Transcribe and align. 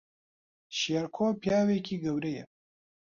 شێرکۆ 0.79 1.27
پیاوێکی 1.41 1.95
گەورەیە 2.03 2.43